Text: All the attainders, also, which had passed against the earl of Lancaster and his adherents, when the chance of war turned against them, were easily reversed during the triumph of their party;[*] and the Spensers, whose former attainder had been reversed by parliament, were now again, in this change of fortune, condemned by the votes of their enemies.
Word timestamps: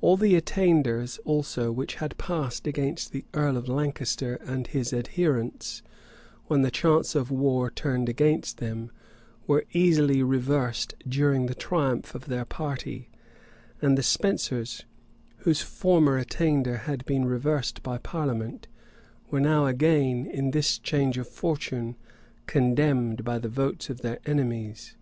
All 0.00 0.16
the 0.16 0.36
attainders, 0.40 1.18
also, 1.24 1.72
which 1.72 1.96
had 1.96 2.16
passed 2.16 2.68
against 2.68 3.10
the 3.10 3.24
earl 3.34 3.56
of 3.56 3.66
Lancaster 3.68 4.36
and 4.46 4.64
his 4.68 4.92
adherents, 4.92 5.82
when 6.46 6.62
the 6.62 6.70
chance 6.70 7.16
of 7.16 7.32
war 7.32 7.68
turned 7.68 8.08
against 8.08 8.58
them, 8.58 8.92
were 9.48 9.64
easily 9.72 10.22
reversed 10.22 10.94
during 11.08 11.46
the 11.46 11.56
triumph 11.56 12.14
of 12.14 12.26
their 12.26 12.44
party;[*] 12.44 13.08
and 13.82 13.98
the 13.98 14.02
Spensers, 14.04 14.84
whose 15.38 15.60
former 15.60 16.16
attainder 16.18 16.76
had 16.76 17.04
been 17.04 17.24
reversed 17.24 17.82
by 17.82 17.98
parliament, 17.98 18.68
were 19.28 19.40
now 19.40 19.66
again, 19.66 20.24
in 20.26 20.52
this 20.52 20.78
change 20.78 21.18
of 21.18 21.26
fortune, 21.28 21.96
condemned 22.46 23.24
by 23.24 23.40
the 23.40 23.48
votes 23.48 23.90
of 23.90 24.02
their 24.02 24.20
enemies. 24.24 24.94